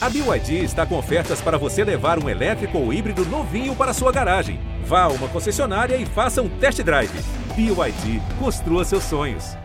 [0.00, 4.12] A BYD está com ofertas para você levar um elétrico ou híbrido novinho para sua
[4.12, 4.60] garagem.
[4.84, 7.10] Vá a uma concessionária e faça um test drive.
[7.56, 9.56] BYD, construa seus sonhos.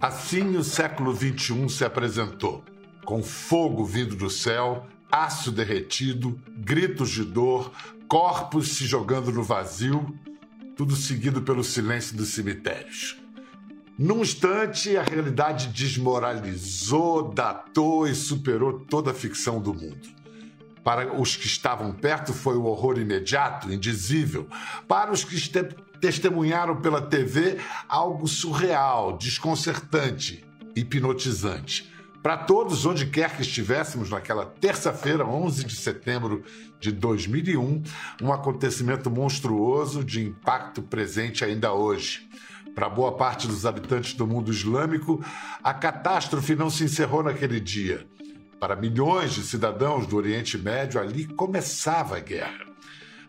[0.00, 2.64] Assim o século XXI se apresentou,
[3.04, 7.70] com fogo vindo do céu, aço derretido, gritos de dor,
[8.08, 10.12] corpos se jogando no vazio,
[10.76, 13.23] tudo seguido pelo silêncio dos cemitérios.
[13.96, 20.08] Num instante, a realidade desmoralizou, datou e superou toda a ficção do mundo.
[20.82, 24.48] Para os que estavam perto, foi o horror imediato, indizível.
[24.88, 25.36] Para os que
[26.00, 31.88] testemunharam pela TV, algo surreal, desconcertante, hipnotizante.
[32.20, 36.42] Para todos, onde quer que estivéssemos naquela terça-feira, 11 de setembro
[36.80, 37.82] de 2001,
[38.20, 42.28] um acontecimento monstruoso de impacto presente ainda hoje.
[42.74, 45.24] Para boa parte dos habitantes do mundo islâmico,
[45.62, 48.04] a catástrofe não se encerrou naquele dia.
[48.58, 52.66] Para milhões de cidadãos do Oriente Médio, ali começava a guerra.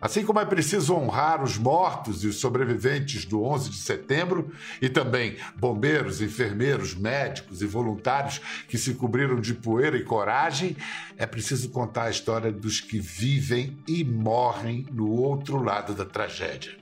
[0.02, 4.89] Assim como é preciso honrar os mortos e os sobreviventes do 11 de setembro, e
[4.89, 10.75] também bombeiros, enfermeiros, médicos e voluntários que se cobriram de poeira e coragem,
[11.17, 16.75] é preciso contar a história dos que vivem e morrem no outro lado da tragédia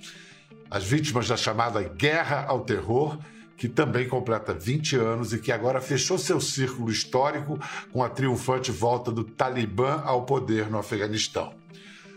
[0.73, 3.19] as vítimas da chamada Guerra ao Terror,
[3.55, 7.59] que também completa 20 anos e que agora fechou seu círculo histórico
[7.91, 11.53] com a triunfante volta do Talibã ao poder no Afeganistão.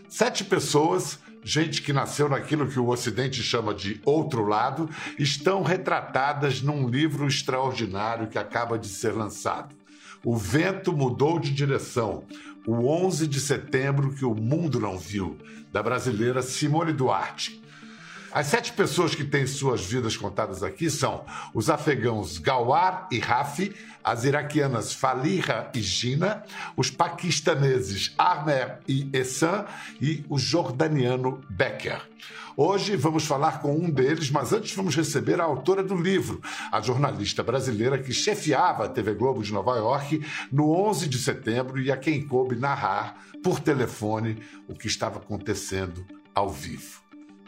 [0.09, 6.59] Sete pessoas, gente que nasceu naquilo que o Ocidente chama de outro lado, estão retratadas
[6.59, 9.75] num livro extraordinário que acaba de ser lançado.
[10.25, 12.23] O vento mudou de direção.
[12.65, 15.37] O 11 de setembro que o mundo não viu,
[15.71, 17.66] da brasileira Simone Duarte.
[18.37, 23.75] As sete pessoas que têm suas vidas contadas aqui são os afegãos Gawar e Rafi,
[24.03, 26.43] as iraquianas Faliha e Gina,
[26.75, 29.65] os paquistaneses Armer e Essan
[29.99, 31.99] e o jordaniano Becker.
[32.55, 36.39] Hoje vamos falar com um deles, mas antes vamos receber a autora do livro,
[36.71, 41.81] a jornalista brasileira que chefiava a TV Globo de Nova York no 11 de setembro
[41.81, 44.37] e a quem coube narrar por telefone
[44.67, 46.05] o que estava acontecendo
[46.35, 47.06] ao vivo.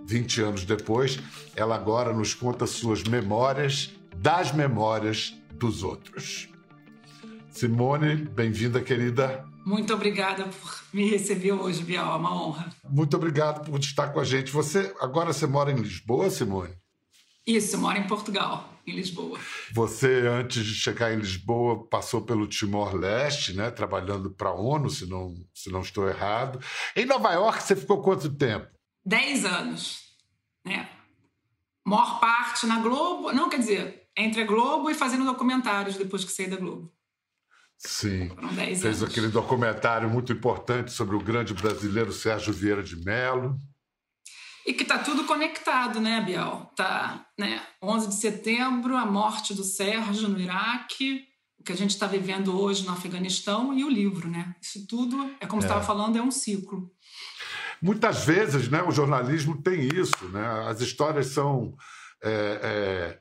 [0.09, 1.19] 20 anos depois,
[1.55, 6.49] ela agora nos conta suas memórias das memórias dos outros.
[7.51, 9.45] Simone, bem-vinda, querida.
[9.63, 12.11] Muito obrigada por me receber hoje, Bial.
[12.11, 12.69] É uma honra.
[12.89, 14.51] Muito obrigado por estar com a gente.
[14.51, 16.73] Você agora você mora em Lisboa, Simone?
[17.45, 19.39] Isso, eu moro em Portugal, em Lisboa.
[19.73, 23.69] Você, antes de chegar em Lisboa, passou pelo Timor-Leste, né?
[23.69, 26.59] Trabalhando para a ONU, se não, se não estou errado.
[26.95, 28.78] Em Nova York, você ficou quanto tempo?
[29.09, 30.03] 10 anos.
[30.63, 30.87] Né?
[31.83, 36.31] Maior parte na Globo, não quer dizer, entre a Globo e fazendo documentários depois que
[36.31, 36.93] saí da Globo.
[37.79, 38.29] Sim.
[38.55, 39.03] Fez anos.
[39.03, 43.57] aquele documentário muito importante sobre o grande brasileiro Sérgio Vieira de Mello.
[44.65, 46.71] E que está tudo conectado, né, Biel?
[46.75, 47.65] Tá, né?
[47.81, 51.25] 11 de setembro, a morte do Sérgio no Iraque,
[51.57, 54.55] o que a gente está vivendo hoje no Afeganistão e o livro, né?
[54.61, 55.61] Isso tudo, é como é.
[55.61, 56.91] você estava falando, é um ciclo.
[57.81, 60.66] Muitas vezes né, o jornalismo tem isso, né?
[60.67, 61.73] as histórias são
[62.23, 63.19] é, é,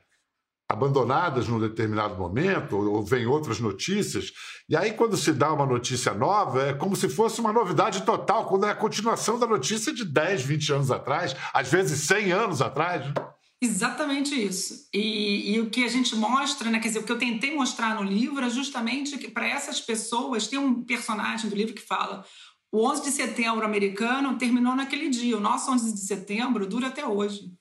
[0.69, 4.31] abandonadas num determinado momento, ou, vem outras notícias,
[4.69, 8.45] e aí quando se dá uma notícia nova, é como se fosse uma novidade total,
[8.45, 12.61] quando é a continuação da notícia de 10, 20 anos atrás, às vezes 100 anos
[12.61, 13.05] atrás.
[13.05, 13.13] Né?
[13.61, 14.87] Exatamente isso.
[14.93, 17.95] E, e, o que a gente mostra, né, quer dizer, o que eu tentei mostrar
[17.95, 22.23] no livro é justamente que para essas pessoas, tem um personagem do livro que fala:
[22.71, 25.37] o 11 de setembro americano terminou naquele dia.
[25.37, 27.51] O nosso 11 de setembro dura até hoje.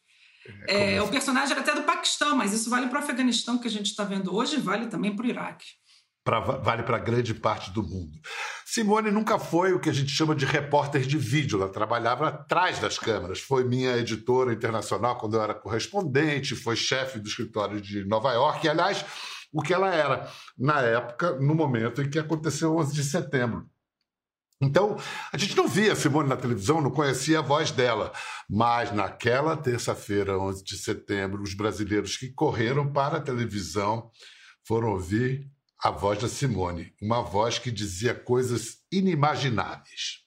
[0.67, 3.69] É, é, o personagem era até do Paquistão, mas isso vale para o Afeganistão que
[3.69, 5.67] a gente está vendo hoje e vale também para o Iraque.
[6.25, 8.19] Pra, vale para grande parte do mundo.
[8.67, 12.79] Simone nunca foi o que a gente chama de repórter de vídeo, ela trabalhava atrás
[12.79, 13.41] das câmeras.
[13.41, 18.67] Foi minha editora internacional quando eu era correspondente, foi chefe do escritório de Nova York,
[18.67, 19.05] e, aliás,
[19.51, 23.67] o que ela era na época, no momento em que aconteceu o 11 de setembro.
[24.61, 24.97] Então,
[25.33, 28.13] a gente não via a Simone na televisão, não conhecia a voz dela.
[28.51, 34.11] Mas naquela terça-feira, 11 de setembro, os brasileiros que correram para a televisão
[34.67, 35.47] foram ouvir
[35.83, 40.27] a voz da Simone, uma voz que dizia coisas inimagináveis.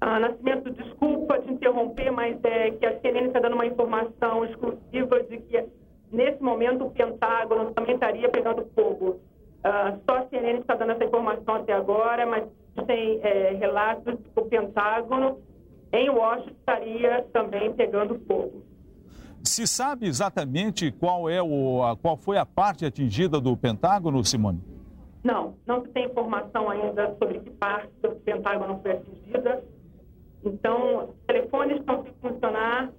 [0.00, 5.22] Ah, Nascimento, desculpa te interromper, mas é que a CNN está dando uma informação exclusiva
[5.24, 5.64] de que
[6.12, 9.20] nesse momento o Pentágono também estaria pegando fogo.
[9.64, 12.44] Ah, só a CNN está dando essa informação até agora, mas
[12.86, 15.38] tem é, relatos de que o Pentágono
[15.92, 18.62] em Washington estaria também pegando fogo.
[19.42, 24.62] Se sabe exatamente qual, é o, a, qual foi a parte atingida do Pentágono, Simone?
[25.24, 29.64] Não, não tem informação ainda sobre que parte do Pentágono foi atingida.
[30.44, 32.90] Então, os telefones estão sem funcionar,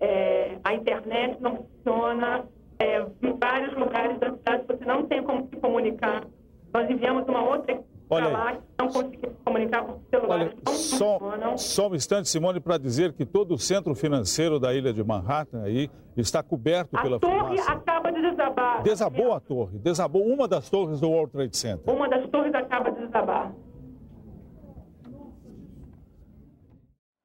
[0.00, 2.44] é, a internet não funciona,
[2.78, 6.26] é, em vários lugares da cidade você não tem como se comunicar.
[6.72, 10.00] Nós enviamos uma outra equipe lá que não conseguimos comunicar com.
[10.28, 11.58] Olha, não só, funcionam.
[11.58, 15.62] só um instante, Simone, para dizer que todo o centro financeiro da ilha de Manhattan
[15.62, 17.72] aí está coberto a pela torre fumaça.
[17.72, 18.82] acaba de desabar.
[18.82, 21.94] Desabou a torre, desabou uma das torres do World Trade Center.
[21.94, 23.52] Uma das torres acaba de desabar.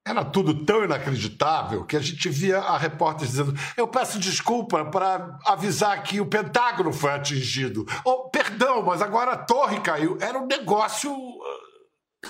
[0.06, 5.36] Era tudo tão inacreditável que a gente via a repórter dizendo: Eu peço desculpa para
[5.44, 7.84] avisar que o Pentágono foi atingido.
[8.04, 10.16] Oh, perdão, mas agora a torre caiu.
[10.20, 12.28] Era um negócio uh,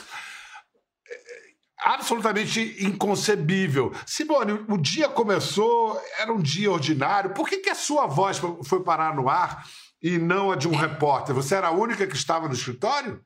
[1.85, 3.93] absolutamente inconcebível.
[4.07, 7.35] Simone, o dia começou, era um dia ordinário.
[7.35, 9.67] Por que, que a sua voz foi parar no ar
[10.03, 11.35] e não a de um repórter?
[11.35, 13.21] Você era a única que estava no escritório?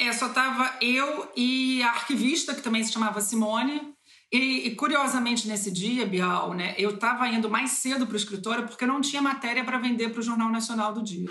[0.00, 3.92] É, só tava eu e a arquivista, que também se chamava Simone.
[4.32, 8.66] E, e curiosamente, nesse dia, Bial, né, eu estava indo mais cedo para o escritório
[8.66, 11.28] porque não tinha matéria para vender para o Jornal Nacional do dia.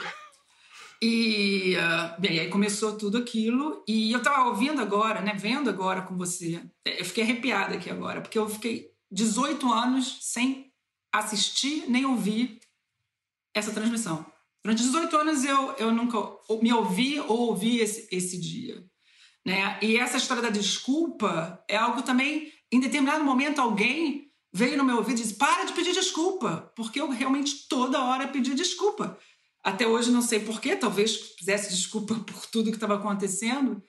[1.01, 3.83] E uh, bem, aí começou tudo aquilo.
[3.87, 6.61] E eu estava ouvindo agora, né, vendo agora com você.
[6.85, 10.71] Eu fiquei arrepiada aqui agora, porque eu fiquei 18 anos sem
[11.11, 12.59] assistir nem ouvir
[13.51, 14.28] essa transmissão.
[14.63, 16.17] Durante 18 anos eu, eu nunca
[16.61, 18.83] me ouvi ou ouvi esse, esse dia.
[19.45, 19.79] Né?
[19.81, 24.97] E essa história da desculpa é algo também, em determinado momento, alguém veio no meu
[24.97, 29.17] ouvido e disse: para de pedir desculpa, porque eu realmente toda hora pedi desculpa.
[29.63, 33.81] Até hoje não sei porquê, talvez fizesse desculpa por tudo que estava acontecendo.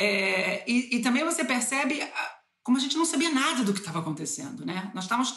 [0.00, 2.00] É, e, e, também você percebe
[2.62, 4.92] como a gente não sabia nada do que estava acontecendo, né?
[4.94, 5.34] Nós estávamos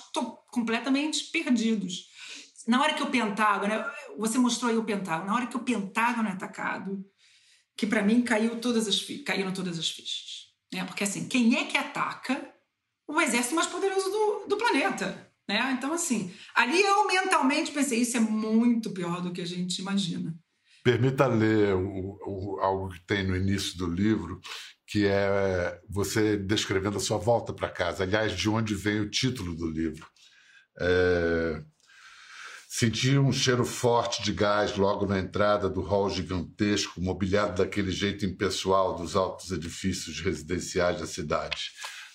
[0.52, 2.11] completamente perdidos.
[2.72, 3.84] Na hora que o Pentágono,
[4.18, 7.04] você mostrou aí o Pentágono, na hora que o Pentágono é atacado,
[7.76, 10.86] que para mim caiu todas as caíram todas as fichas, né?
[10.86, 12.50] Porque assim, quem é que ataca
[13.06, 15.30] o exército mais poderoso do, do planeta?
[15.50, 15.76] Né?
[15.78, 20.34] Então, assim, ali eu mentalmente pensei, isso é muito pior do que a gente imagina.
[20.82, 24.40] Permita ler o, o, algo que tem no início do livro,
[24.88, 28.04] que é você descrevendo a sua volta para casa.
[28.04, 30.08] Aliás, de onde vem o título do livro.
[30.80, 31.64] É,
[32.74, 38.26] Senti um cheiro forte de gás logo na entrada do hall gigantesco, mobiliado daquele jeito
[38.26, 41.66] impessoal dos altos edifícios residenciais da cidade.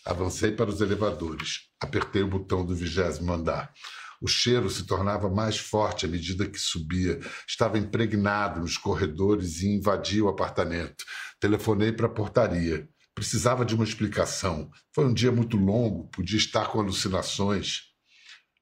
[0.02, 1.68] Avancei para os elevadores.
[1.78, 3.70] Apertei o botão do vigésimo andar.
[4.18, 7.20] O cheiro se tornava mais forte à medida que subia.
[7.46, 11.04] Estava impregnado nos corredores e invadia o apartamento.
[11.38, 12.88] Telefonei para a portaria.
[13.14, 14.70] Precisava de uma explicação.
[14.94, 17.94] Foi um dia muito longo, podia estar com alucinações.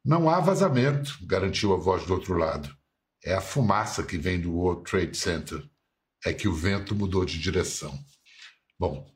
[0.05, 2.77] Não há vazamento, garantiu a voz do outro lado.
[3.25, 5.65] É a fumaça que vem do World Trade Center.
[6.27, 7.99] É que o vento mudou de direção.
[8.79, 9.11] Bom,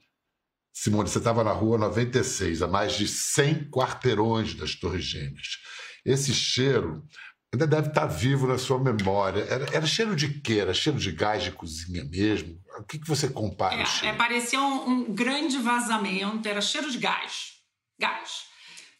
[0.72, 5.58] Simone, você estava na rua 96, a mais de 100 quarteirões das Torres Gêmeas.
[6.04, 7.04] Esse cheiro
[7.52, 9.42] ainda deve estar vivo na sua memória.
[9.42, 10.60] Era, era cheiro de quê?
[10.60, 12.58] Era cheiro de gás de cozinha mesmo?
[12.78, 14.06] O que, que você compara é?
[14.06, 17.58] É, parecia um, um grande vazamento, era cheiro de gás.
[18.00, 18.44] Gás.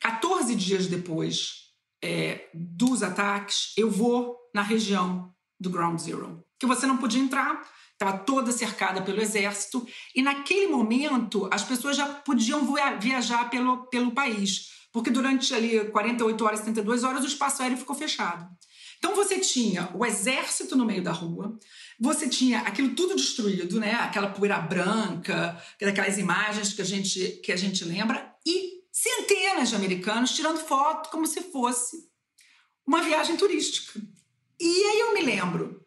[0.01, 1.58] 14 dias depois,
[2.03, 7.63] é, dos ataques, eu vou na região do Ground Zero, que você não podia entrar,
[7.93, 12.63] estava toda cercada pelo exército, e naquele momento as pessoas já podiam
[13.01, 17.97] viajar pelo, pelo país, porque durante ali 48 horas, 72 horas, o espaço aéreo ficou
[17.97, 18.49] fechado.
[18.99, 21.57] Então você tinha o exército no meio da rua,
[22.01, 23.93] você tinha aquilo tudo destruído, né?
[23.95, 29.77] Aquela poeira branca, aquelas imagens que a gente que a gente lembra e centenas de
[29.77, 32.09] americanos tirando foto como se fosse
[32.87, 34.01] uma viagem turística.
[34.61, 35.87] E aí eu me lembro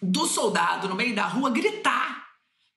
[0.00, 2.22] do soldado no meio da rua gritar.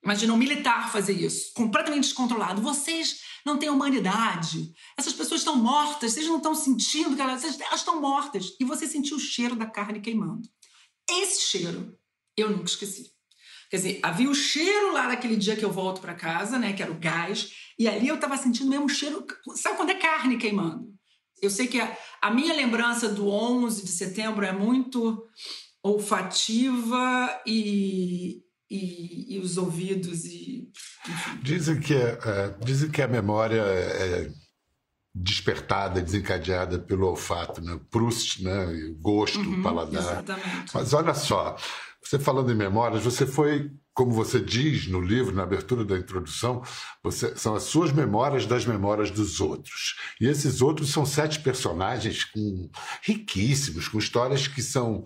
[0.04, 2.62] Imagina um militar fazer isso, completamente descontrolado.
[2.62, 4.74] Vocês não têm humanidade.
[4.98, 6.12] Essas pessoas estão mortas.
[6.12, 8.56] Vocês não estão sentindo que elas, elas estão mortas.
[8.60, 10.48] E você sentiu o cheiro da carne queimando.
[11.10, 11.98] Esse cheiro
[12.38, 13.15] eu nunca esqueci.
[13.70, 16.84] Quer dizer, havia o cheiro lá daquele dia que eu volto para casa, né, que
[16.84, 20.38] era o gás, e ali eu estava sentindo mesmo o cheiro, sabe quando é carne
[20.38, 20.94] queimando?
[21.42, 25.24] Eu sei que a, a minha lembrança do 11 de setembro é muito
[25.84, 30.70] olfativa e, e, e os ouvidos e
[31.08, 31.40] enfim.
[31.44, 34.32] dizem que é, é, dizem que a memória é
[35.14, 37.80] despertada, desencadeada pelo olfato, né?
[37.90, 38.66] Proust, né?
[39.00, 40.02] Gosto, uhum, paladar.
[40.02, 40.72] Exatamente.
[40.74, 41.56] Mas olha só,
[42.06, 46.62] Você falando em memórias, você foi, como você diz no livro, na abertura da introdução,
[47.02, 49.96] você, são as suas memórias das memórias dos outros.
[50.22, 52.70] E esses outros são sete personagens com,
[53.02, 55.04] riquíssimos, com histórias que são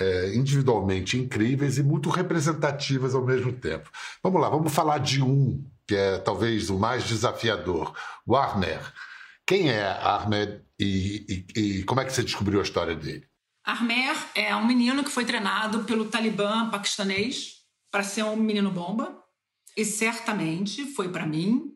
[0.00, 3.88] é, individualmente incríveis e muito representativas ao mesmo tempo.
[4.20, 7.94] Vamos lá, vamos falar de um que é talvez o mais desafiador,
[8.26, 8.80] o Ahmed.
[9.46, 13.31] Quem é Ahmed e, e, e como é que você descobriu a história dele?
[13.64, 19.22] Armer é um menino que foi treinado pelo Talibã paquistanês para ser um menino bomba.
[19.76, 21.72] E certamente foi para mim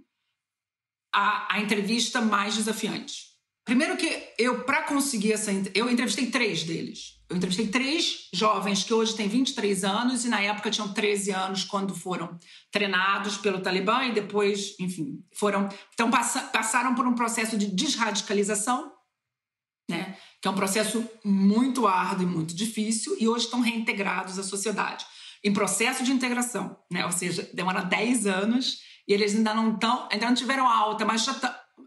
[1.14, 3.24] a, a, entrevista mais desafiante.
[3.64, 5.50] Primeiro que eu, para conseguir essa...
[5.74, 7.16] Eu entrevistei três deles.
[7.28, 11.64] Eu entrevistei três jovens que hoje têm 23 anos e na época tinham 13 anos
[11.64, 12.38] quando foram
[12.70, 15.68] treinados pelo Talibã e depois, enfim, foram...
[15.94, 18.92] Então passaram por um processo de desradicalização,
[19.90, 20.18] né?
[20.40, 25.04] Que é um processo muito árduo e muito difícil, e hoje estão reintegrados à sociedade,
[25.42, 27.04] em processo de integração, né?
[27.04, 31.24] ou seja, demora 10 anos e eles ainda não estão, ainda não tiveram alta, mas
[31.24, 31.34] já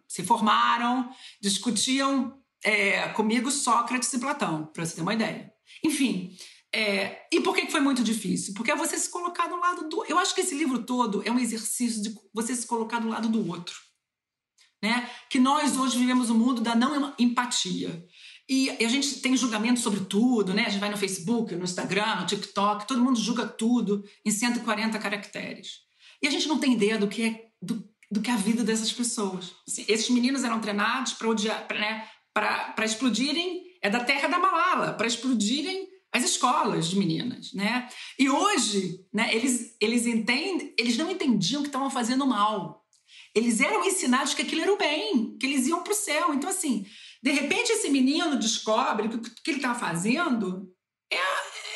[0.08, 1.10] se formaram,
[1.42, 5.52] discutiam é, comigo Sócrates e Platão, para você ter uma ideia.
[5.84, 6.36] Enfim,
[6.74, 8.54] é, e por que foi muito difícil?
[8.54, 10.06] Porque é você se colocar do lado do.
[10.06, 13.28] Eu acho que esse livro todo é um exercício de você se colocar do lado
[13.28, 13.76] do outro.
[14.82, 15.10] Né?
[15.30, 18.06] Que nós hoje vivemos o um mundo da não empatia.
[18.50, 20.66] E a gente tem julgamento sobre tudo, né?
[20.66, 24.98] A gente vai no Facebook, no Instagram, no TikTok, todo mundo julga tudo em 140
[24.98, 25.82] caracteres.
[26.20, 28.64] E a gente não tem ideia do que é do, do que é a vida
[28.64, 29.52] dessas pessoas.
[29.68, 31.28] Assim, esses meninos eram treinados para
[31.80, 32.08] né?
[32.34, 37.88] para explodirem é da terra da Malala, para explodirem as escolas de meninas, né?
[38.18, 42.84] E hoje, né, eles eles entendem, eles não entendiam que estavam fazendo mal.
[43.36, 46.34] Eles eram ensinados que aquilo era o bem, que eles iam para o céu.
[46.34, 46.86] Então assim,
[47.22, 50.72] de repente, esse menino descobre que o que ele está fazendo
[51.12, 51.18] é,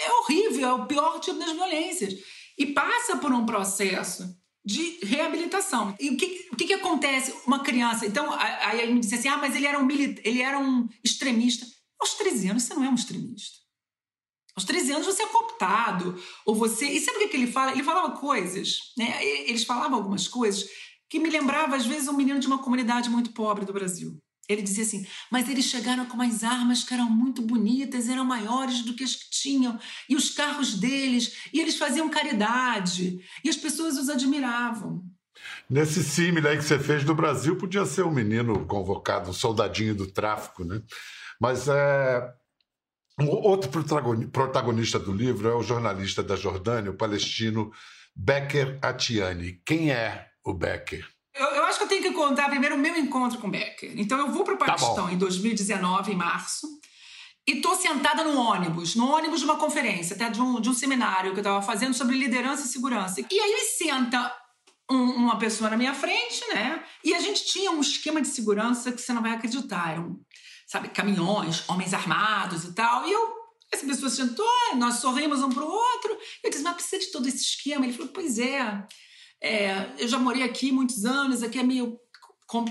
[0.06, 2.14] é horrível, é o pior tipo das violências.
[2.58, 4.24] E passa por um processo
[4.66, 5.96] de reabilitação.
[6.00, 7.34] E o que, o que, que acontece?
[7.46, 8.06] Uma criança.
[8.06, 11.66] Então, aí ele me disse assim: ah, mas ele era um, ele era um extremista.
[12.00, 13.64] Aos 13 anos, você não é um extremista.
[14.56, 16.86] Aos 13 anos você é cooptado, ou você.
[16.86, 17.72] E sabe o que, que ele fala?
[17.72, 19.26] Ele falava coisas, né?
[19.26, 20.70] Eles falavam algumas coisas
[21.10, 24.18] que me lembrava, às vezes, um menino de uma comunidade muito pobre do Brasil.
[24.50, 28.82] Ele dizia assim: mas eles chegaram com umas armas que eram muito bonitas, eram maiores
[28.82, 33.56] do que as que tinham, e os carros deles, e eles faziam caridade, e as
[33.56, 35.04] pessoas os admiravam.
[35.70, 39.96] Nesse símile aí que você fez do Brasil, podia ser um menino convocado, um soldadinho
[39.96, 40.82] do tráfico, né?
[41.40, 42.34] Mas é.
[43.20, 43.70] Outro
[44.32, 47.72] protagonista do livro é o jornalista da Jordânia, o palestino
[48.16, 49.62] Becker Atiani.
[49.64, 51.08] Quem é o Becker?
[51.74, 53.94] Acho que eu tenho que contar primeiro o meu encontro com Becker.
[53.98, 56.68] Então, eu vou para o tá Paquistão tá em 2019, em março,
[57.48, 60.74] e estou sentada no ônibus, no ônibus de uma conferência, até de um, de um
[60.74, 63.22] seminário que eu estava fazendo sobre liderança e segurança.
[63.22, 64.32] E aí senta
[64.90, 66.84] um, uma pessoa na minha frente, né?
[67.04, 69.94] E a gente tinha um esquema de segurança que você não vai acreditar.
[69.94, 70.20] Eram,
[70.68, 73.08] sabe, caminhões, homens armados e tal.
[73.08, 73.34] E eu,
[73.72, 76.16] essa pessoa sentou, nós sorrimos um para o outro.
[76.44, 77.84] Eu disse, mas precisa de todo esse esquema?
[77.84, 78.86] Ele falou, pois é.
[79.44, 82.00] É, eu já morei aqui muitos anos, aqui é meio,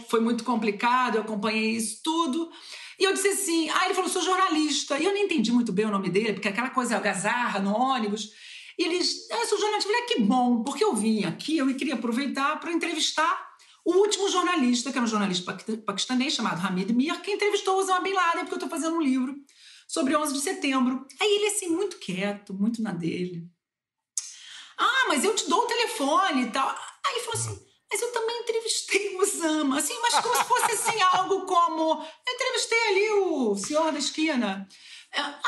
[0.09, 2.51] foi muito complicado, eu acompanhei isso tudo.
[2.99, 4.99] E eu disse assim, ah, ele falou, sou jornalista.
[4.99, 8.31] E eu nem entendi muito bem o nome dele, porque aquela coisa algazarra no ônibus.
[8.79, 9.91] E eles, ah, sou jornalista.
[9.91, 13.53] Eu falei, ah, que bom, porque eu vim aqui, eu queria aproveitar para entrevistar
[13.85, 15.53] o último jornalista, que era um jornalista
[15.85, 19.35] paquistanês chamado Hamid Mir, que entrevistou Osama Bin Laden, porque eu estou fazendo um livro
[19.89, 21.05] sobre 11 de setembro.
[21.21, 23.45] Aí ele, assim, muito quieto, muito na dele.
[24.83, 26.69] Ah, mas eu te dou o telefone e tal.
[27.07, 31.03] Aí falou assim: mas eu também entrevistei o Osama, assim, mas como se fosse assim,
[31.13, 32.03] algo como.
[32.27, 34.67] Eu entrevistei ali o senhor da esquina.
[35.15, 35.39] Ah,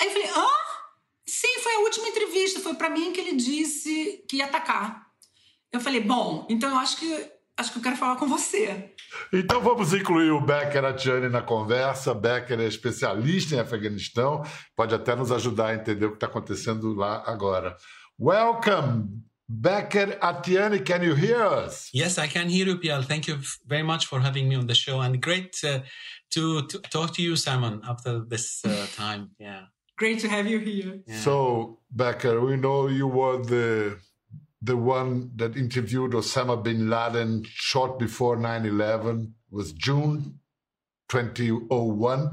[0.00, 0.46] aí eu falei: hã?
[1.26, 5.06] Sim, foi a última entrevista, foi para mim que ele disse que ia atacar.
[5.72, 8.94] Eu falei: bom, então eu acho que acho que eu quero falar com você.
[9.32, 12.12] Então vamos incluir o Becker Atiane na conversa.
[12.12, 14.42] Becker é especialista em Afeganistão,
[14.76, 17.76] pode até nos ajudar a entender o que está acontecendo lá agora.
[18.18, 20.86] Welcome, Becker Atiani.
[20.86, 21.90] Can you hear us?
[21.92, 23.02] Yes, I can hear you, Pial.
[23.02, 25.80] Thank you very much for having me on the show, and great uh,
[26.30, 29.30] to, to, talk to you, Simon, after this uh, time.
[29.40, 29.62] Yeah,
[29.98, 31.00] great to have you here.
[31.08, 31.18] Yeah.
[31.18, 33.98] So, Becker, we know you were the
[34.62, 39.32] the one that interviewed Osama bin Laden short before 9/11.
[39.50, 40.38] Was June
[41.08, 42.30] 2001,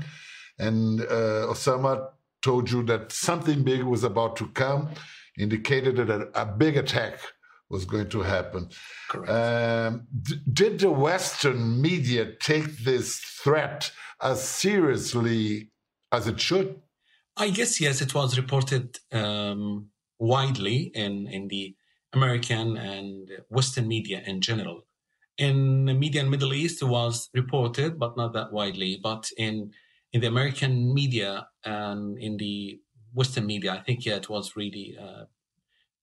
[0.59, 2.09] and uh, Osama
[2.43, 4.89] told you that something big was about to come
[5.37, 7.19] indicated that a, a big attack
[7.69, 8.69] was going to happen.
[9.27, 10.07] Um,
[10.51, 15.71] did the Western media take this threat as seriously
[16.11, 16.81] as it should?
[17.37, 19.87] I guess yes, it was reported um,
[20.19, 21.75] widely in, in the
[22.13, 24.81] American and Western media in general.
[25.37, 28.99] In the media in Middle East, it was reported, but not that widely.
[29.01, 29.71] But in
[30.13, 32.79] in the American media and in the
[33.13, 34.97] Western media, I think yeah, it was really.
[34.99, 35.25] Uh,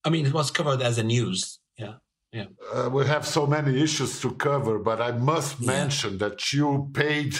[0.04, 1.58] I mean, it was covered as a news.
[1.76, 1.94] Yeah,
[2.32, 2.46] yeah.
[2.72, 6.28] Uh, we have so many issues to cover, but I must mention yeah.
[6.28, 7.34] that you paid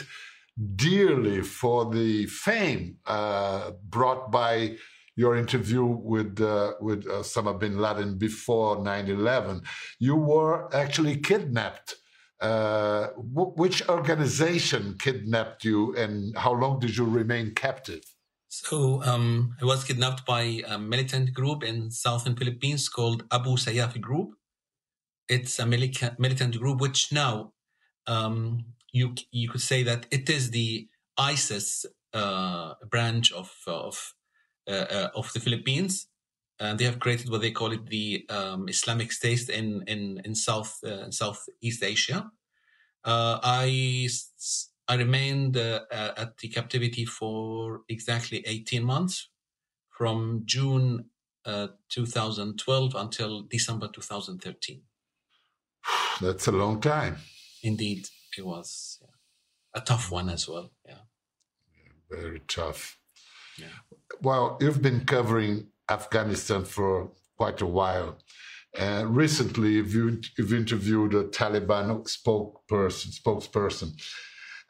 [0.75, 4.76] dearly for the fame uh, brought by
[5.14, 9.64] your interview with uh, with Osama bin Laden before 9/11.
[9.98, 11.94] You were actually kidnapped.
[12.40, 18.04] Uh, which organization kidnapped you, and how long did you remain captive?
[18.49, 24.00] So um, I was kidnapped by a militant group in southern Philippines called Abu Sayyaf
[24.00, 24.31] Group.
[25.28, 27.52] It's a militant group which now
[28.07, 30.88] um, you you could say that it is the
[31.19, 34.14] ISIS uh, branch of of
[34.67, 36.09] uh, uh, of the Philippines,
[36.59, 40.35] and they have created what they call it the um, Islamic State in in in
[40.35, 42.31] South uh, Southeast Asia.
[43.05, 44.09] Uh, I
[44.88, 49.28] I remained uh, at the captivity for exactly 18 months,
[49.90, 51.07] from June
[51.45, 54.83] 2012 until December 2013.
[56.21, 57.16] That's a long time.
[57.62, 59.09] Indeed, it was yeah.
[59.75, 60.71] a tough one as well.
[60.87, 61.02] Yeah.
[61.76, 62.99] yeah very tough.
[63.59, 63.66] Yeah.
[64.23, 68.18] Well, you've been covering Afghanistan for quite a while.
[68.78, 73.18] And recently, you've, you've interviewed a Taliban spokesperson.
[73.18, 74.00] spokesperson.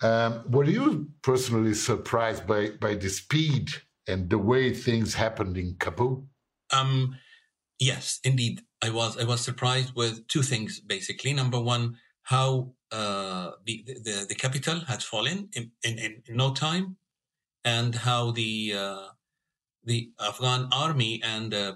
[0.00, 3.70] Um, were you personally surprised by, by the speed
[4.06, 6.26] and the way things happened in Kabul?
[6.72, 7.16] Um,
[7.78, 8.62] yes, indeed.
[8.82, 11.32] I was I was surprised with two things basically.
[11.32, 16.96] Number one, how uh, the, the the capital had fallen in, in, in no time,
[17.64, 19.08] and how the uh,
[19.82, 21.72] the Afghan army and uh,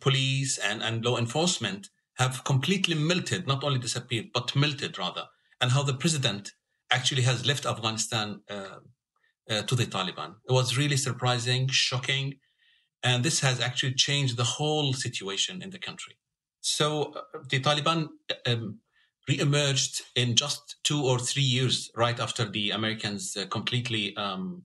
[0.00, 5.24] police and, and law enforcement have completely melted, not only disappeared, but melted rather,
[5.60, 6.52] and how the president
[6.90, 8.78] actually has left Afghanistan uh,
[9.50, 10.34] uh, to the Taliban.
[10.48, 12.34] It was really surprising, shocking,
[13.02, 16.16] and this has actually changed the whole situation in the country.
[16.60, 18.08] So uh, the Taliban
[18.46, 18.78] um,
[19.28, 24.62] re-emerged in just two or three years right after the Americans uh, completely um,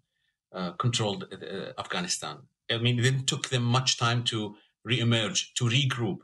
[0.54, 2.38] uh, controlled uh, Afghanistan.
[2.72, 6.20] I mean, it didn't took them much time to re-emerge, to regroup.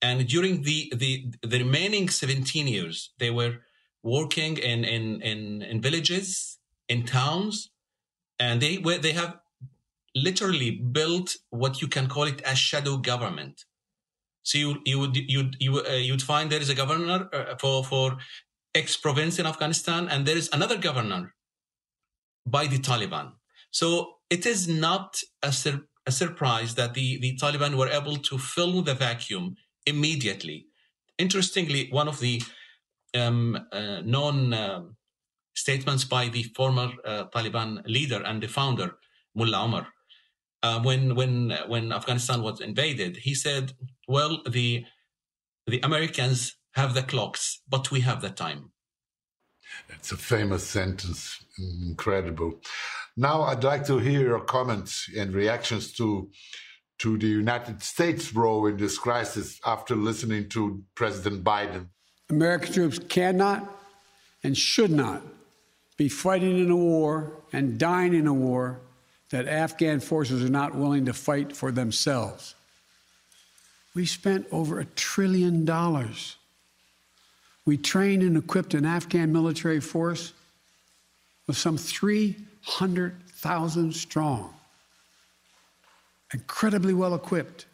[0.00, 3.58] And during the, the, the remaining 17 years, they were
[4.16, 7.70] working in, in, in, in villages, in towns,
[8.38, 9.32] and they, were, they have
[10.14, 13.64] literally built what you can call it a shadow government.
[14.42, 17.84] So you you would you you uh, you'd find there is a governor uh, for
[17.84, 18.16] for
[18.74, 21.34] X province in Afghanistan, and there is another governor
[22.46, 23.32] by the Taliban.
[23.70, 23.88] So
[24.30, 28.80] it is not a, sur- a surprise that the, the Taliban were able to fill
[28.82, 30.66] the vacuum immediately.
[31.18, 32.42] Interestingly, one of the
[33.14, 34.82] um, uh, known uh,
[35.54, 38.98] statements by the former uh, Taliban leader and the founder,
[39.34, 39.88] Mullah Omar,
[40.62, 43.72] uh, when when when Afghanistan was invaded, he said,
[44.06, 44.84] "Well, the
[45.66, 48.72] the Americans have the clocks, but we have the time."
[49.90, 51.44] It's a famous sentence,
[51.86, 52.60] incredible.
[53.16, 56.30] Now, I'd like to hear your comments and reactions to
[56.98, 61.88] to the United States' role in this crisis after listening to President Biden.
[62.30, 63.68] American troops cannot
[64.42, 65.22] and should not
[65.96, 68.80] be fighting in a war and dying in a war
[69.30, 72.54] that Afghan forces are not willing to fight for themselves.
[73.94, 76.36] We spent over a trillion dollars.
[77.64, 80.32] We trained and equipped an Afghan military force
[81.46, 84.54] with some 300,000 strong,
[86.32, 87.66] incredibly well equipped,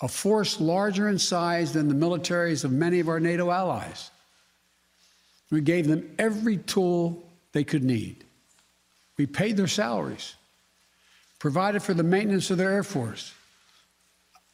[0.00, 4.10] a force larger in size than the militaries of many of our NATO allies.
[5.50, 8.24] We gave them every tool they could need.
[9.16, 10.34] We paid their salaries,
[11.38, 13.32] provided for the maintenance of their Air Force,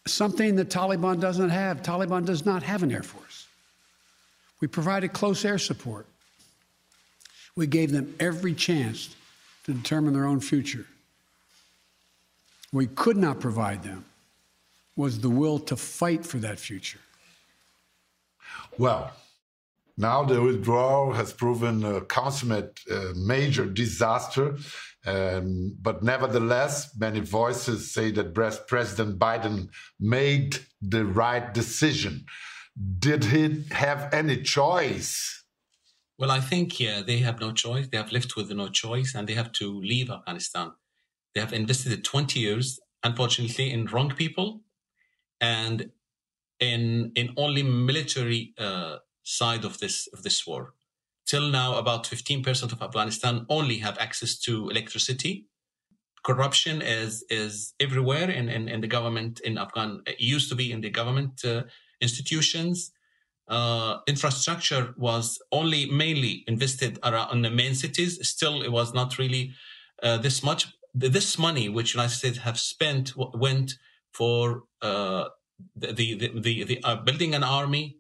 [0.07, 1.83] something the Taliban doesn't have.
[1.83, 3.47] Taliban does not have an Air Force.
[4.61, 6.07] We provided close air support.
[7.57, 9.15] We gave them every chance
[9.65, 10.87] to determine their own future.
[12.73, 14.05] We could not provide them
[15.05, 17.03] was the will to fight for that future.
[18.85, 19.05] Well,
[19.97, 24.47] now the withdrawal has proven a consummate uh, major disaster.
[25.07, 26.75] Um, but nevertheless,
[27.07, 28.35] many voices say that
[28.75, 29.59] President Biden
[29.99, 30.51] made
[30.95, 32.15] the right decision.
[33.07, 33.43] Did he
[33.85, 35.13] have any choice?
[36.19, 37.89] Well, I think yeah, they have no choice.
[37.89, 40.69] They have left with no choice, and they have to leave Afghanistan.
[41.33, 44.61] They have invested 20 years unfortunately, in wrong people
[45.41, 45.91] and
[46.61, 50.75] in in only military uh, side of this of this war.
[51.27, 55.47] Till now, about 15% of Afghanistan only have access to electricity.
[56.25, 60.03] Corruption is is everywhere in, in, in the government in Afghan.
[60.07, 61.63] It used to be in the government uh,
[62.01, 62.93] institutions.
[63.49, 68.19] Uh, infrastructure was only mainly invested around the main cities.
[68.29, 69.53] Still, it was not really
[70.03, 70.67] uh, this much.
[70.93, 73.79] This money, which United States have spent, went
[74.13, 75.25] for uh,
[75.77, 77.97] the the the, the uh, building an army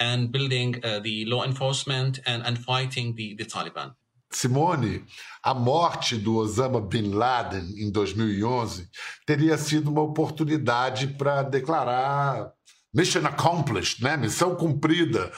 [0.00, 3.94] and building uh, the law enforcement and, and fighting the, the Taliban.
[4.30, 5.04] Simone,
[5.44, 8.88] a morte do Osama Bin Laden em 2011
[9.24, 12.52] teria sido uma oportunidade para declarar
[12.92, 14.16] mission accomplished, né?
[14.16, 15.30] missão cumprida.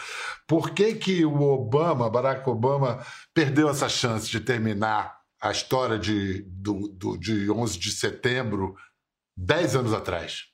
[0.46, 6.42] Por que, que o Obama, Barack Obama, perdeu essa chance de terminar a história de,
[6.48, 8.74] do, do, de 11 de setembro
[9.36, 10.44] dez anos atrás?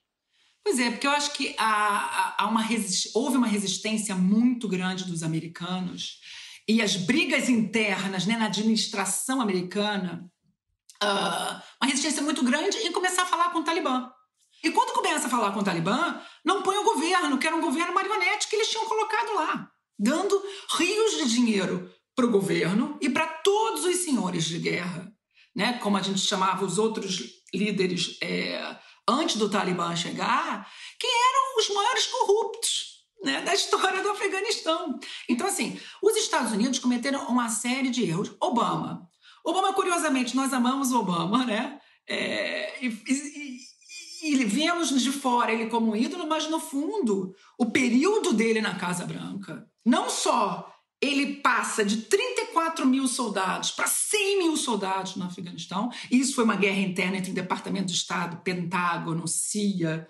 [0.65, 2.63] Pois é, porque eu acho que há, há uma
[3.15, 6.21] houve uma resistência muito grande dos americanos
[6.69, 10.31] e as brigas internas né, na administração americana,
[11.03, 14.09] uh, uma resistência muito grande em começar a falar com o Talibã.
[14.63, 17.61] E quando começa a falar com o Talibã, não põe o governo, que era um
[17.61, 19.69] governo marionete que eles tinham colocado lá,
[19.99, 20.41] dando
[20.79, 25.12] rios de dinheiro para o governo e para todos os senhores de guerra,
[25.55, 25.75] né?
[25.75, 28.77] como a gente chamava os outros líderes é,
[29.09, 34.99] antes do Talibã chegar, que eram os maiores corruptos né, da história do Afeganistão.
[35.29, 38.35] Então, assim, os Estados Unidos cometeram uma série de erros.
[38.41, 39.09] Obama.
[39.45, 41.81] Obama, curiosamente, nós amamos Obama, né?
[42.09, 47.67] É, e, e, e vemos de fora ele como um ídolo, mas no fundo, o
[47.71, 50.72] período dele na Casa Branca, não só
[51.03, 55.91] ele passa de 34 mil soldados para 100 mil soldados no Afeganistão.
[56.09, 60.07] Isso foi uma guerra interna entre o Departamento de Estado, Pentágono, CIA.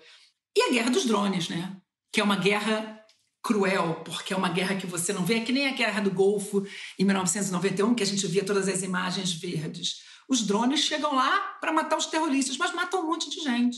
[0.55, 1.75] E a guerra dos drones, né?
[2.11, 3.03] Que é uma guerra
[3.41, 6.11] cruel, porque é uma guerra que você não vê, é que nem a guerra do
[6.11, 6.63] Golfo
[6.97, 10.03] em 1991, que a gente via todas as imagens verdes.
[10.29, 13.77] Os drones chegam lá para matar os terroristas, mas matam um monte de gente.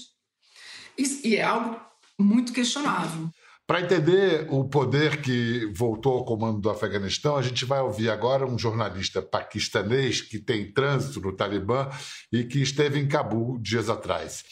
[1.23, 1.79] E é algo
[2.19, 3.29] muito questionável.
[3.67, 8.45] Para entender o poder que voltou ao comando do Afeganistão, a gente vai ouvir agora
[8.45, 11.89] um jornalista paquistanês que tem trânsito no Talibã
[12.31, 14.43] e que esteve em Cabul dias atrás.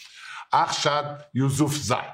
[0.52, 2.12] Arshad Yusufzai.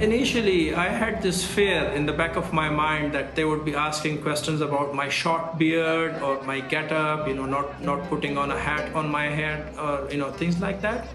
[0.00, 3.74] Initially, I had this fear in the back of my mind that they would be
[3.74, 8.50] asking questions about my short beard or my getup, you know, not, not putting on
[8.50, 11.06] a hat on my head or, you know, things like that.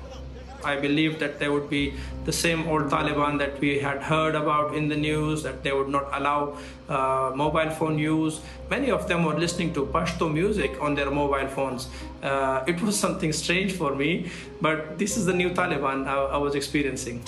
[0.66, 1.94] I believed that they would be
[2.26, 5.90] the same old Taliban that we had heard about in the news, that they would
[5.90, 6.58] not allow
[6.90, 8.42] uh, mobile phone use.
[8.70, 11.88] Many of them were listening to Pashto music on their mobile phones.
[12.24, 16.38] Uh, it was something strange for me, but this is the new Taliban I, I
[16.38, 17.24] was experiencing.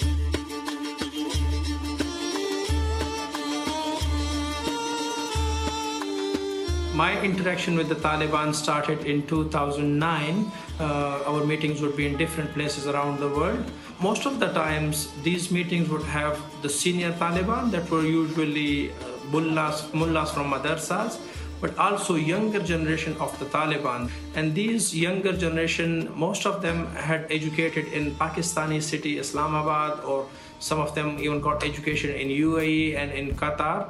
[6.97, 10.51] My interaction with the Taliban started in 2009.
[10.79, 13.63] Uh, our meetings would be in different places around the world.
[14.01, 18.93] Most of the times, these meetings would have the senior Taliban that were usually uh,
[19.31, 21.19] mullahs, mullahs from madrasas,
[21.61, 24.09] but also younger generation of the Taliban.
[24.33, 30.25] And these younger generation, most of them had educated in Pakistani city Islamabad, or
[30.59, 33.89] some of them even got education in UAE and in Qatar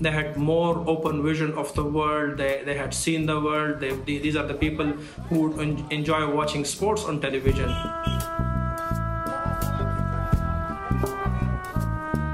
[0.00, 3.90] they had more open vision of the world they, they had seen the world they,
[4.04, 4.86] these are the people
[5.28, 5.58] who
[5.90, 7.74] enjoy watching sports on television.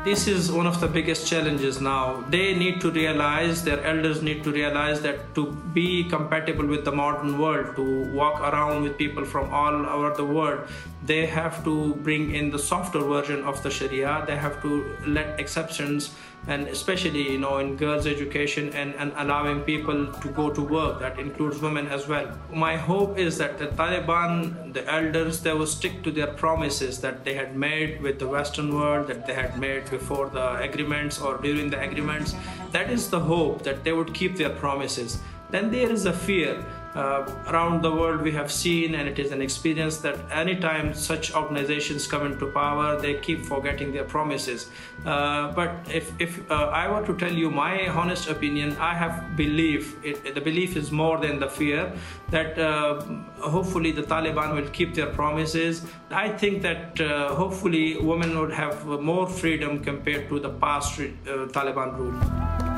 [0.04, 2.24] This is one of the biggest challenges now.
[2.28, 6.90] They need to realize their elders need to realize that to be compatible with the
[6.90, 10.68] modern world to walk around with people from all over the world
[11.04, 14.24] they have to bring in the softer version of the sharia.
[14.26, 16.14] They have to let exceptions
[16.48, 20.98] and especially you know in girls education and, and allowing people to go to work
[20.98, 22.36] that includes women as well.
[22.52, 27.24] My hope is that the taliban the elders they will stick to their promises that
[27.24, 31.38] they had made with the western world that they had made before the agreements or
[31.38, 32.34] during the agreements.
[32.72, 35.20] That is the hope that they would keep their promises.
[35.50, 39.32] Then there is a fear uh, around the world we have seen and it is
[39.32, 44.70] an experience that anytime such organizations come into power they keep forgetting their promises.
[45.04, 49.36] Uh, but if, if uh, i were to tell you my honest opinion i have
[49.36, 51.92] belief it, the belief is more than the fear
[52.30, 53.00] that uh,
[53.38, 55.84] hopefully the taliban will keep their promises.
[56.10, 61.04] I think that uh, hopefully women would have more freedom compared to the past uh,
[61.56, 62.71] taliban rule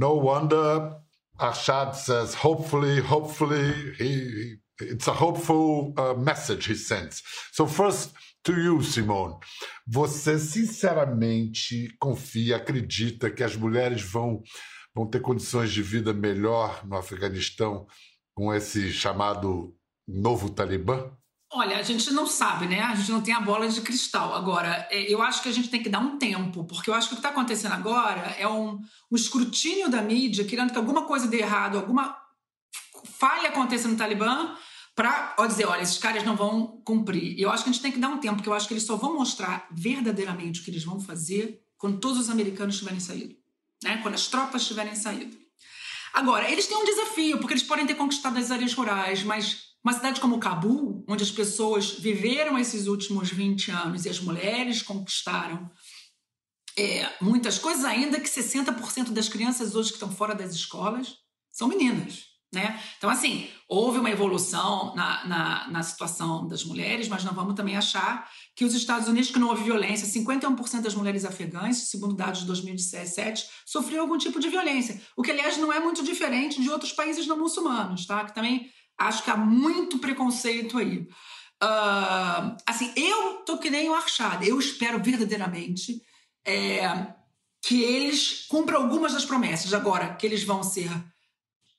[0.00, 0.96] No wonder
[1.38, 7.22] Arshad says, hopefully, hopefully, he, he it's a hopeful uh, message he sends.
[7.52, 9.34] So first, to you, Simone.
[9.86, 14.42] Você sinceramente confia, acredita que as mulheres vão,
[14.94, 17.86] vão ter condições de vida melhor no Afeganistão
[18.34, 19.76] com esse chamado
[20.08, 21.10] novo Talibã?
[21.52, 22.80] Olha, a gente não sabe, né?
[22.80, 24.34] A gente não tem a bola de cristal.
[24.34, 27.08] Agora, é, eu acho que a gente tem que dar um tempo, porque eu acho
[27.08, 28.78] que o que está acontecendo agora é um,
[29.10, 32.16] um escrutínio da mídia querendo que alguma coisa dê errado, alguma
[33.18, 34.54] falha aconteça no Talibã
[34.94, 37.36] para dizer, olha, esses caras não vão cumprir.
[37.36, 38.74] E eu acho que a gente tem que dar um tempo, porque eu acho que
[38.74, 43.00] eles só vão mostrar verdadeiramente o que eles vão fazer quando todos os americanos tiverem
[43.00, 43.34] saído,
[43.82, 43.96] né?
[44.02, 45.36] Quando as tropas tiverem saído.
[46.12, 49.92] Agora, eles têm um desafio, porque eles podem ter conquistado as áreas rurais, mas uma
[49.92, 55.70] cidade como Cabul, onde as pessoas viveram esses últimos 20 anos e as mulheres conquistaram
[56.76, 61.16] é, muitas coisas, ainda que 60% das crianças hoje que estão fora das escolas
[61.50, 62.30] são meninas.
[62.52, 62.82] Né?
[62.98, 67.76] Então, assim, houve uma evolução na, na, na, situação das mulheres, mas não vamos também
[67.76, 72.40] achar que os Estados Unidos, que não houve violência, 51% das mulheres afegãs, segundo dados
[72.40, 76.68] de 2017, sofriam algum tipo de violência, o que, aliás, não é muito diferente de
[76.68, 78.24] outros países não muçulmanos, tá?
[78.24, 78.68] que também
[79.00, 81.08] Acho que há muito preconceito aí.
[81.62, 84.44] Uh, assim, eu tô que nem o Archada.
[84.44, 86.02] Eu espero verdadeiramente
[86.46, 86.82] é,
[87.62, 89.72] que eles cumpram algumas das promessas.
[89.72, 90.90] Agora, que eles vão ser,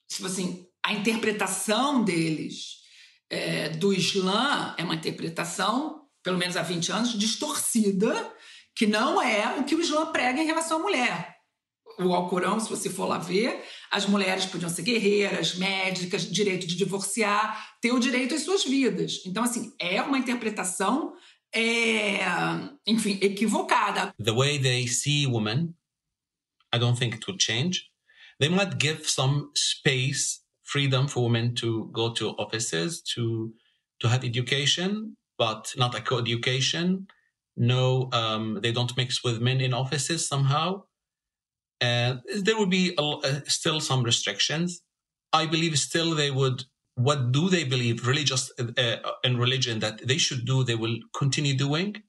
[0.07, 2.77] tipo assim, a interpretação deles
[3.29, 8.33] é, do Islã é uma interpretação, pelo menos há 20 anos, distorcida,
[8.75, 11.40] que não é o que o Islã prega em relação à mulher
[11.99, 16.75] o Alcorão, se você for lá ver, as mulheres podiam ser guerreiras, médicas, direito de
[16.75, 19.21] divorciar, ter o direito às suas vidas.
[19.25, 21.13] Então, assim, é uma interpretação,
[21.53, 22.19] é,
[22.87, 24.13] enfim, equivocada.
[24.23, 25.73] The way they see women,
[26.73, 27.91] I don't think it will change.
[28.39, 33.53] They might give some space, freedom for women to go to offices, to
[33.99, 37.07] to have education, but not a co-education.
[37.55, 40.83] No, um, they don't mix with men in offices somehow.
[41.81, 44.81] Uh, there would be a, uh, still some restrictions.
[45.33, 46.63] I believe still they would.
[46.95, 50.63] What do they believe religious uh, in religion that they should do?
[50.63, 52.03] They will continue doing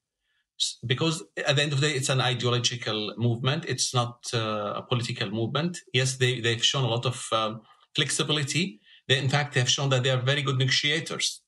[0.87, 3.65] because at the end of the day, it's an ideological movement.
[3.67, 5.79] It's not uh, a political movement.
[5.93, 7.63] Yes, they they've shown a lot of um,
[7.95, 8.81] flexibility.
[9.09, 11.43] They, in fact, they have shown that they are very good negotiators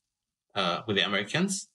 [0.55, 1.69] uh, with the Americans.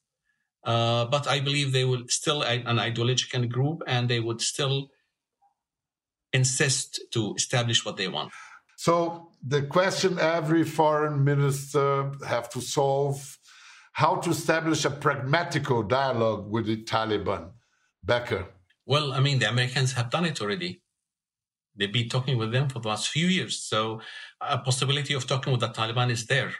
[0.63, 4.89] Uh, but I believe they will still an ideological group, and they would still
[6.33, 8.31] insist to establish what they want.
[8.77, 13.37] So the question every foreign minister have to solve
[13.93, 17.51] how to establish a pragmatical dialogue with the Taliban.
[18.03, 18.47] Becker.
[18.85, 20.81] Well, I mean, the Americans have done it already.
[21.75, 23.59] They've been talking with them for the last few years.
[23.59, 24.01] So
[24.41, 26.53] a possibility of talking with the Taliban is there.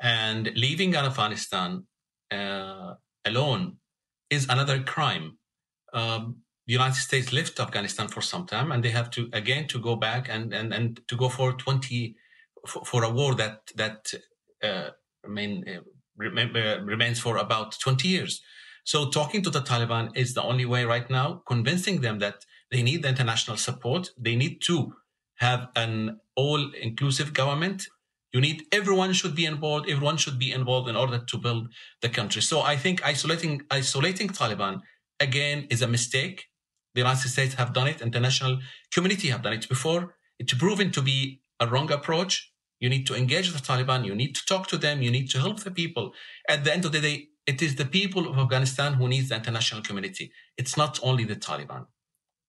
[0.00, 1.86] And leaving Afghanistan
[2.30, 3.76] uh, alone
[4.30, 5.38] is another crime.
[5.92, 9.78] Um, the United States left Afghanistan for some time, and they have to again to
[9.80, 12.14] go back and and, and to go for twenty
[12.70, 14.12] for, for a war that that
[14.62, 14.90] uh, uh,
[16.16, 18.42] remember, remains for about twenty years.
[18.84, 22.82] So talking to the Taliban is the only way right now, convincing them that they
[22.82, 24.10] need the international support.
[24.26, 24.92] They need to
[25.36, 27.88] have an all-inclusive government.
[28.34, 29.88] You need everyone should be involved.
[29.88, 31.68] Everyone should be involved in order to build
[32.02, 32.42] the country.
[32.42, 34.74] So I think isolating isolating Taliban
[35.18, 36.38] again is a mistake.
[36.94, 38.00] The United States have done it.
[38.00, 38.58] International
[38.92, 40.14] community have done it before.
[40.38, 42.52] It's proven to be a wrong approach.
[42.80, 44.04] You need to engage the Taliban.
[44.04, 45.02] You need to talk to them.
[45.02, 46.12] You need to help the people.
[46.48, 49.36] At the end of the day, it is the people of Afghanistan who needs the
[49.36, 50.30] international community.
[50.56, 51.86] It's not only the Taliban.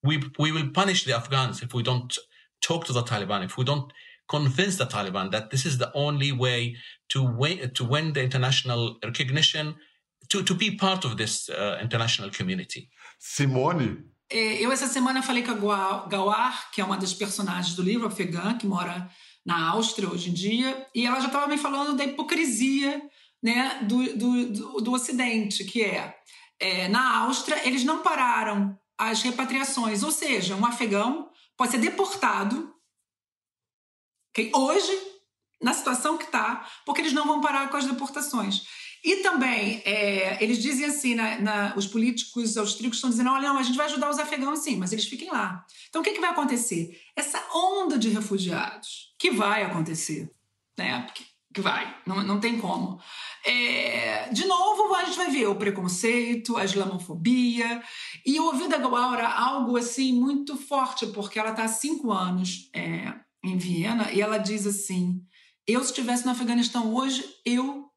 [0.03, 2.15] We, we will punish the Afghans if we don't
[2.61, 3.91] talk to the Taliban, if we don't
[4.29, 6.75] convince the Taliban that this is the only way
[7.09, 9.75] to win, to win the international recognition,
[10.29, 12.89] to, to be part of this uh, international community.
[13.17, 18.07] Simone, eu essa semana falei com a Gawar, que é uma das personagens do livro,
[18.07, 19.09] afegã, que mora
[19.45, 23.01] na Áustria hoje em dia, e ela já estava me falando da hipocrisia
[23.41, 26.15] né, do, do, do, do Ocidente, que é,
[26.59, 32.73] é, na Áustria eles não pararam as repatriações, ou seja, um afegão pode ser deportado
[34.31, 34.91] okay, hoje,
[35.61, 38.63] na situação que está, porque eles não vão parar com as deportações.
[39.03, 43.57] E também, é, eles dizem assim, na, na, os políticos austríacos estão dizendo, olha, não,
[43.57, 45.65] a gente vai ajudar os afegãos sim, mas eles fiquem lá.
[45.87, 46.99] Então, o que, que vai acontecer?
[47.15, 50.29] Essa onda de refugiados, que vai acontecer,
[50.77, 51.03] né?
[51.03, 52.99] Porque que vai, não, não tem como.
[53.43, 57.81] É, de novo, a gente vai ver o preconceito, a islamofobia.
[58.25, 62.69] E eu ouvi da Gaura algo assim muito forte, porque ela está há cinco anos
[62.73, 65.21] é, em Viena e ela diz assim:
[65.67, 67.88] eu, se estivesse no Afeganistão hoje, eu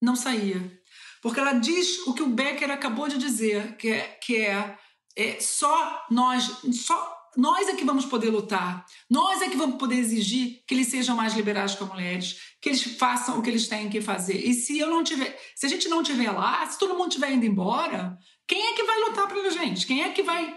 [0.00, 0.78] não saía.
[1.22, 4.78] Porque ela diz o que o Becker acabou de dizer, que é, que é,
[5.16, 9.96] é só nós, só nós é que vamos poder lutar, nós é que vamos poder
[9.96, 13.68] exigir que eles sejam mais liberais com as mulheres, que eles façam o que eles
[13.68, 14.36] têm que fazer.
[14.36, 17.32] E se eu não tiver, se a gente não tiver lá, se todo mundo estiver
[17.32, 19.86] indo embora, quem é que vai lutar pela gente?
[19.86, 20.56] Quem é que vai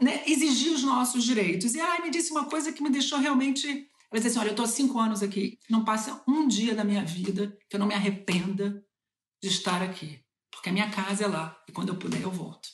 [0.00, 1.74] né, exigir os nossos direitos?
[1.74, 3.86] E ai, me disse uma coisa que me deixou realmente.
[4.10, 6.84] Ela disse assim: olha, eu estou há cinco anos aqui, não passa um dia da
[6.84, 8.82] minha vida que eu não me arrependa
[9.42, 12.68] de estar aqui, porque a minha casa é lá e quando eu puder eu volto.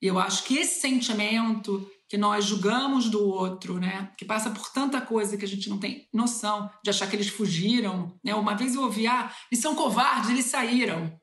[0.00, 4.12] E eu acho que esse sentimento que nós julgamos do outro, né?
[4.18, 7.28] Que passa por tanta coisa que a gente não tem noção de achar que eles
[7.28, 8.34] fugiram, né?
[8.34, 11.18] Uma vez eu ouvi, ah, eles são covardes, eles saíram.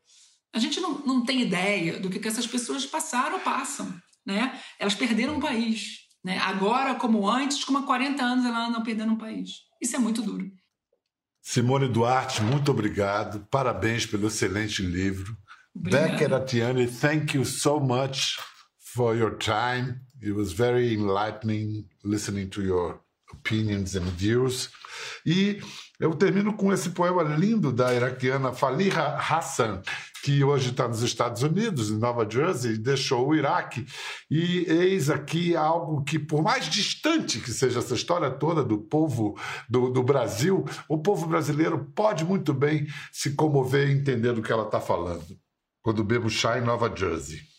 [0.52, 3.94] A gente não, não tem ideia do que, que essas pessoas passaram ou passam,
[4.26, 4.60] né?
[4.80, 6.38] Elas perderam um país, né?
[6.39, 9.62] Agora, como antes, como há 40 anos elas andam perdendo um país.
[9.82, 10.51] Isso é muito duro.
[11.41, 13.47] Simone Duarte, muito obrigado.
[13.49, 15.36] Parabéns pelo excelente livro.
[15.73, 18.38] Becker Atiani, thank you so much
[18.93, 20.01] for your time.
[20.21, 23.01] It was very enlightening listening to your
[23.32, 24.69] opinions and views.
[25.25, 25.62] E
[25.99, 29.82] eu termino com esse poema lindo da iraquiana Faliha Hassan,
[30.23, 33.86] que hoje está nos Estados Unidos, em Nova Jersey, deixou o Iraque.
[34.29, 39.38] E eis aqui algo que, por mais distante que seja essa história toda do povo
[39.69, 44.51] do, do Brasil, o povo brasileiro pode muito bem se comover e entender do que
[44.51, 45.25] ela está falando.
[45.82, 47.49] Quando bebo chá em Nova Jersey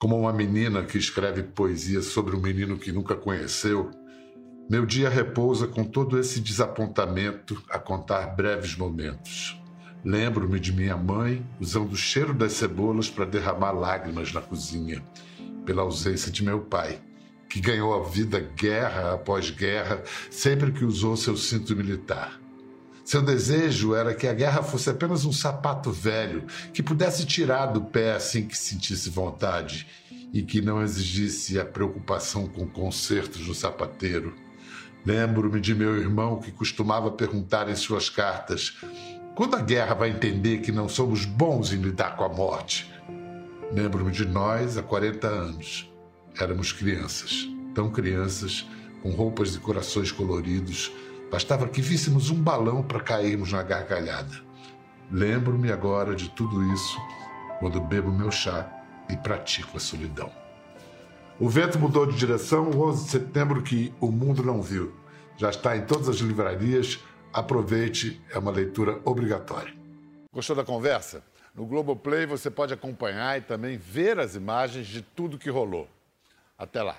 [0.00, 3.90] como uma menina que escreve poesia sobre um menino que nunca conheceu,
[4.68, 9.59] meu dia repousa com todo esse desapontamento a contar breves momentos.
[10.04, 15.02] Lembro-me de minha mãe usando o cheiro das cebolas para derramar lágrimas na cozinha,
[15.66, 16.98] pela ausência de meu pai,
[17.48, 22.40] que ganhou a vida guerra após guerra sempre que usou seu cinto militar.
[23.04, 27.80] Seu desejo era que a guerra fosse apenas um sapato velho que pudesse tirar do
[27.80, 29.86] pé assim que sentisse vontade
[30.32, 34.32] e que não exigisse a preocupação com consertos no sapateiro.
[35.04, 38.76] Lembro-me de meu irmão que costumava perguntar em suas cartas:
[39.34, 42.92] quando a guerra vai entender que não somos bons em lidar com a morte?
[43.72, 45.90] Lembro-me de nós há 40 anos.
[46.38, 48.66] Éramos crianças, tão crianças,
[49.02, 50.92] com roupas e corações coloridos
[51.30, 54.34] Bastava que víssemos um balão para cairmos na gargalhada.
[55.12, 56.98] Lembro-me agora de tudo isso
[57.60, 58.68] quando bebo meu chá
[59.08, 60.30] e pratico a solidão.
[61.38, 64.92] O vento mudou de direção o 11 de setembro que o mundo não viu.
[65.36, 66.98] Já está em todas as livrarias.
[67.32, 69.72] Aproveite, é uma leitura obrigatória.
[70.32, 71.22] Gostou da conversa?
[71.54, 75.88] No Globoplay você pode acompanhar e também ver as imagens de tudo que rolou.
[76.58, 76.96] Até lá.